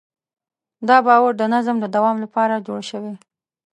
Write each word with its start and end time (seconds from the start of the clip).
دا 0.87 0.97
باور 1.07 1.31
د 1.37 1.43
نظم 1.53 1.75
د 1.79 1.85
دوام 1.95 2.17
لپاره 2.23 2.63
جوړ 2.67 2.79
شوی. 2.91 3.13